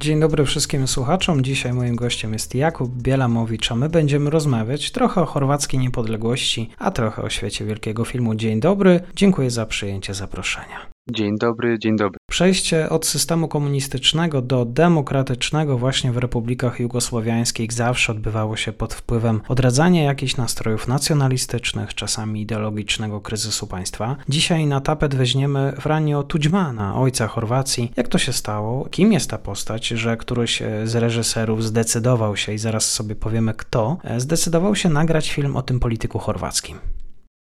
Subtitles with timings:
[0.00, 1.44] Dzień dobry wszystkim słuchaczom.
[1.44, 6.90] Dzisiaj moim gościem jest Jakub Bielamowicz, a my będziemy rozmawiać trochę o chorwackiej niepodległości, a
[6.90, 8.34] trochę o świecie wielkiego filmu.
[8.34, 10.89] Dzień dobry, dziękuję za przyjęcie zaproszenia.
[11.08, 12.18] Dzień dobry, dzień dobry.
[12.30, 19.40] Przejście od systemu komunistycznego do demokratycznego właśnie w republikach jugosłowiańskich zawsze odbywało się pod wpływem
[19.48, 24.16] odradzania jakichś nastrojów nacjonalistycznych, czasami ideologicznego kryzysu państwa.
[24.28, 27.92] Dzisiaj na tapet weźmiemy Franjo Tudźmana, ojca Chorwacji.
[27.96, 28.88] Jak to się stało?
[28.90, 33.98] Kim jest ta postać, że któryś z reżyserów zdecydował się, i zaraz sobie powiemy kto,
[34.16, 36.78] zdecydował się nagrać film o tym polityku chorwackim?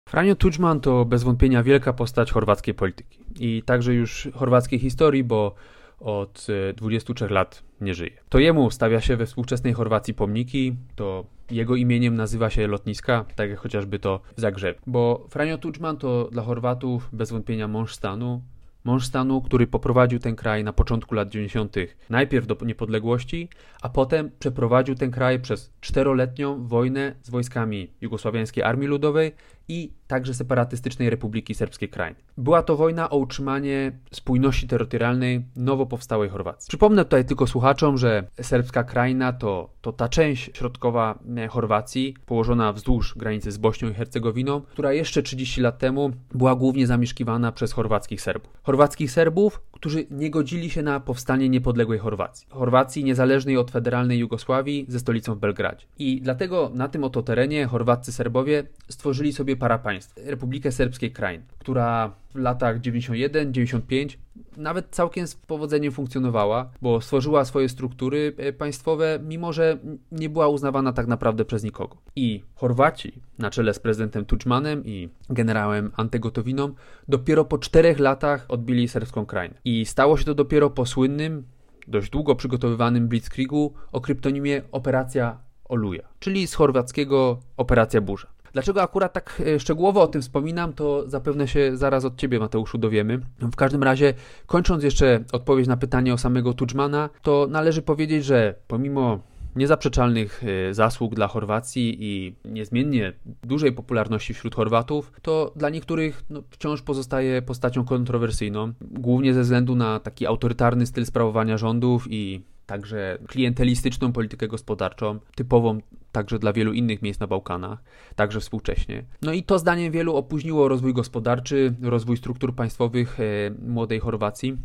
[0.10, 5.56] Franjo Tudźman to bez wątpienia wielka postać chorwackiej polityki i także już chorwackiej historii, bo
[6.00, 8.12] od 23 e, lat nie żyje.
[8.30, 13.50] To jemu stawia się we współczesnej Chorwacji pomniki, to jego imieniem nazywa się lotniska, tak
[13.50, 14.80] jak chociażby to w Zagrzebie.
[14.88, 18.42] Bo Franjo Tudźman to dla Chorwatów bez wątpienia mąż stanu,
[18.84, 21.76] mąż stanu, który poprowadził ten kraj na początku lat 90.
[22.10, 23.50] najpierw do niepodległości,
[23.82, 29.32] a potem przeprowadził ten kraj przez czteroletnią wojnę z wojskami Jugosławiańskiej Armii Ludowej
[29.70, 32.20] i także separatystycznej Republiki Serbskiej Krajiny.
[32.38, 36.68] Była to wojna o utrzymanie spójności terytorialnej nowo powstałej Chorwacji.
[36.68, 42.74] Przypomnę tutaj tylko słuchaczom, że serbska kraina to, to ta część środkowa e, Chorwacji, położona
[42.74, 47.72] wzdłuż granicy z Bośnią i Hercegowiną, która jeszcze 30 lat temu była głównie zamieszkiwana przez
[47.72, 48.54] chorwackich Serbów.
[48.64, 52.48] Chorwackich Serbów, którzy nie godzili się na powstanie niepodległej Chorwacji.
[52.50, 55.86] Chorwacji niezależnej od federalnej Jugosławii ze stolicą w Belgradzie.
[56.00, 60.14] I dlatego na tym oto terenie chorwaccy Serbowie stworzyli sobie para państw.
[60.26, 64.18] Republikę Serbskiej Krain, która w latach 91-95
[64.58, 69.78] nawet całkiem z powodzeniem funkcjonowała, bo stworzyła swoje struktury e, państwowe, mimo że
[70.12, 71.98] nie była uznawana tak naprawdę przez nikogo.
[72.16, 76.74] I Chorwaci, na czele z prezydentem Tudżmanem i generałem Antegotowiną,
[77.08, 79.54] dopiero po czterech latach odbili serbską krainę.
[79.66, 81.44] I stało się to dopiero po słynnym,
[81.88, 88.28] dość długo przygotowywanym Blitzkriegu o kryptonimie Operacja Oluja, czyli z chorwackiego Operacja Burza.
[88.54, 92.78] Dlaczego akurat tak e, szczegółowo o tym wspominam, to zapewne się zaraz od Ciebie, Mateuszu,
[92.78, 93.20] dowiemy.
[93.40, 94.14] W każdym razie,
[94.46, 99.20] kończąc jeszcze odpowiedź na pytanie o samego Tudżmana, to należy powiedzieć, że pomimo
[99.56, 106.44] niezaprzeczalnych e, zasług dla Chorwacji i niezmiennie dużej popularności wśród Chorwatów, to dla niektórych no,
[106.50, 113.18] wciąż pozostaje postacią kontrowersyjną, głównie ze względu na taki autorytarny styl sprawowania rządów i także
[113.28, 115.80] klientelistyczną politykę gospodarczą, typową
[116.12, 117.84] także dla wielu innych miejsc na Bałkanach,
[118.16, 119.04] także współcześnie.
[119.22, 123.24] No i to zdaniem wielu opóźniło rozwój gospodarczy, rozwój struktur państwowych e,
[123.68, 124.58] młodej Chorwacji.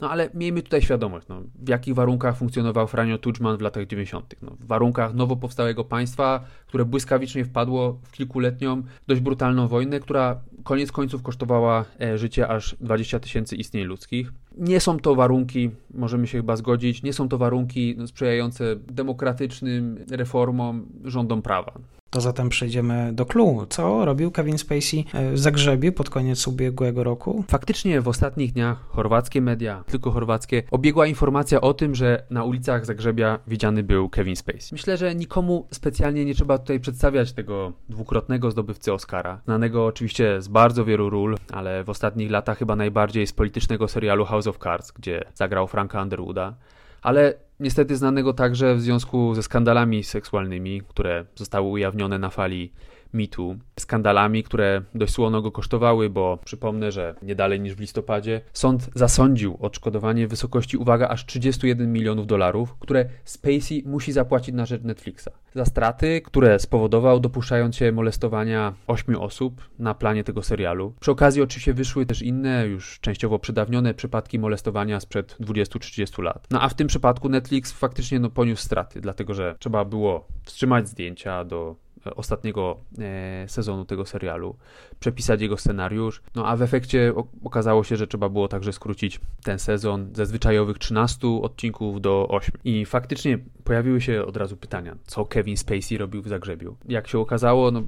[0.00, 4.34] No ale miejmy tutaj świadomość, no, w jakich warunkach funkcjonował Franjo Tudżman w latach 90.
[4.42, 10.40] No, w warunkach nowo powstałego państwa, które błyskawicznie wpadło w kilkuletnią, dość brutalną wojnę, która
[10.64, 14.32] koniec końców kosztowała e, życie aż 20 tysięcy istnień ludzkich.
[14.58, 20.86] Nie są to warunki, możemy się chyba zgodzić, nie są to warunki sprzyjające demokratycznym reformom,
[21.04, 21.72] rządom prawa.
[22.10, 23.66] To zatem przejdziemy do clue.
[23.68, 27.44] Co robił Kevin Spacey e, w Zagrzebie pod koniec ubiegłego roku?
[27.48, 32.86] Faktycznie w ostatnich dniach chorwackie media, tylko chorwackie, obiegła informacja o tym, że na ulicach
[32.86, 34.68] Zagrzebia widziany był Kevin Spacey.
[34.72, 40.48] Myślę, że nikomu specjalnie nie trzeba tutaj przedstawiać tego dwukrotnego zdobywcy Oscara, znanego oczywiście z
[40.48, 44.92] bardzo wielu ról, ale w ostatnich latach chyba najbardziej z politycznego serialu House of Cards,
[44.92, 46.54] gdzie zagrał Franka Underwooda
[47.02, 52.72] ale niestety znanego także w związku ze skandalami seksualnymi, które zostały ujawnione na fali
[53.14, 58.40] mitu, skandalami, które dość słono go kosztowały, bo przypomnę, że nie dalej niż w listopadzie
[58.52, 64.66] sąd zasądził odszkodowanie w wysokości, uwaga, aż 31 milionów dolarów, które Spacey musi zapłacić na
[64.66, 65.28] rzecz Netflixa.
[65.54, 70.94] Za straty, które spowodował dopuszczając się molestowania ośmiu osób na planie tego serialu.
[71.00, 76.46] Przy okazji oczywiście wyszły też inne, już częściowo przedawnione przypadki molestowania sprzed 20-30 lat.
[76.50, 80.88] No a w tym przypadku Netflix faktycznie no, poniósł straty, dlatego że trzeba było wstrzymać
[80.88, 81.76] zdjęcia do
[82.16, 84.56] ostatniego e, sezonu tego serialu,
[85.00, 87.12] przepisać jego scenariusz, no a w efekcie
[87.44, 92.54] okazało się, że trzeba było także skrócić ten sezon ze zwyczajowych 13 odcinków do 8.
[92.64, 96.76] I faktycznie pojawiły się od razu pytania, co Kevin Spacey robił w Zagrzebiu.
[96.88, 97.82] Jak się okazało, no,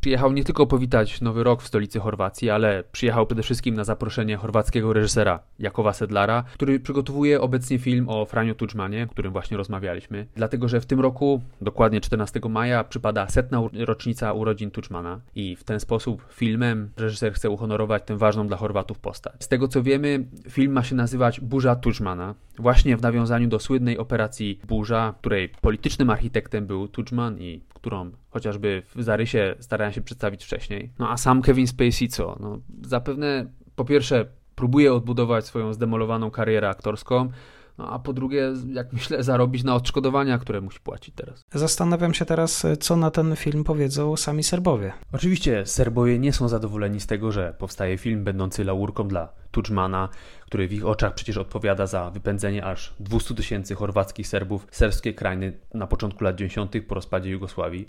[0.00, 4.36] przyjechał nie tylko powitać Nowy Rok w stolicy Chorwacji, ale przyjechał przede wszystkim na zaproszenie
[4.36, 10.26] chorwackiego reżysera Jakowa Sedlara, który przygotowuje obecnie film o Franio Tudżmanie, o którym właśnie rozmawialiśmy.
[10.36, 15.64] Dlatego, że w tym roku, dokładnie 14 maja, przypada setna rocznica urodzin Tudżmana i w
[15.64, 19.34] ten sposób filmem reżyser chce uhonorować tę ważną dla Chorwatów postać.
[19.38, 23.98] Z tego co wiemy, film ma się nazywać Burza Tudżmana, właśnie w nawiązaniu do słynnej
[23.98, 30.44] operacji Burza, której politycznym architektem był Tudżman i którą chociażby w zarysie starałem się przedstawić
[30.44, 30.92] wcześniej.
[30.98, 32.36] No a sam Kevin Spacey co?
[32.40, 33.46] No, zapewne
[33.76, 37.30] po pierwsze próbuje odbudować swoją zdemolowaną karierę aktorską,
[37.78, 41.44] no a po drugie, jak myślę, zarobić na odszkodowania, które musi płacić teraz.
[41.52, 44.92] Zastanawiam się teraz, co na ten film powiedzą sami Serbowie.
[45.12, 50.08] Oczywiście Serbowie nie są zadowoleni z tego, że powstaje film będący laurką dla Tudżmana,
[50.46, 55.14] który w ich oczach przecież odpowiada za wypędzenie aż 200 tysięcy chorwackich Serbów z serbskiej
[55.14, 56.72] krainy na początku lat 90.
[56.88, 57.86] po rozpadzie Jugosławii.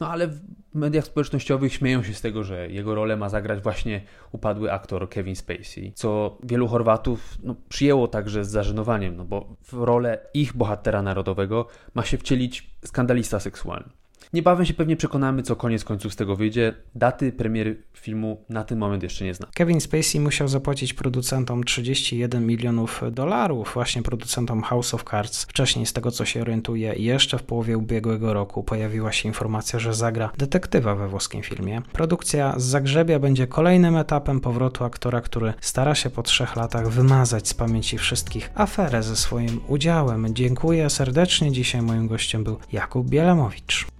[0.00, 0.40] No ale w
[0.74, 4.02] mediach społecznościowych śmieją się z tego, że jego rolę ma zagrać właśnie
[4.32, 9.72] upadły aktor Kevin Spacey, co wielu Chorwatów no, przyjęło także z zażenowaniem, no bo w
[9.72, 14.03] rolę ich bohatera narodowego ma się wcielić skandalista seksualny.
[14.32, 16.74] Niebawem się pewnie przekonamy, co koniec końców z tego wyjdzie.
[16.94, 19.50] Daty premiery filmu na ten moment jeszcze nie znam.
[19.54, 25.44] Kevin Spacey musiał zapłacić producentom 31 milionów dolarów, właśnie producentom House of Cards.
[25.44, 29.94] Wcześniej, z tego co się orientuje, jeszcze w połowie ubiegłego roku pojawiła się informacja, że
[29.94, 31.82] zagra detektywa we włoskim filmie.
[31.92, 37.48] Produkcja z Zagrzebia będzie kolejnym etapem powrotu aktora, który stara się po trzech latach wymazać
[37.48, 40.34] z pamięci wszystkich aferę ze swoim udziałem.
[40.34, 41.52] Dziękuję serdecznie.
[41.52, 43.93] Dzisiaj moim gościem był Jakub Bielamowicz.